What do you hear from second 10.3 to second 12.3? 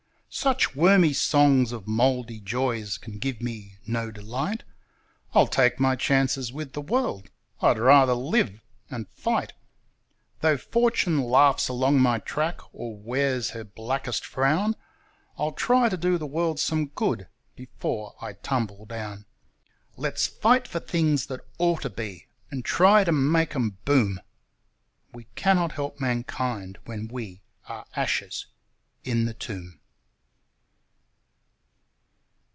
Though Fortune laughs along my